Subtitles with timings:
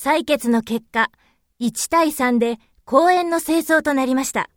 [0.00, 1.10] 採決の結果、
[1.60, 4.48] 1対3で公園の清掃となりました。